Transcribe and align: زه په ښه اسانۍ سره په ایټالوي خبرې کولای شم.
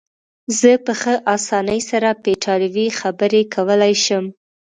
زه 0.59 0.71
په 0.85 0.93
ښه 1.01 1.13
اسانۍ 1.35 1.79
سره 1.89 2.09
په 2.21 2.27
ایټالوي 2.33 2.87
خبرې 2.99 3.41
کولای 3.53 3.93
شم. 4.05 4.25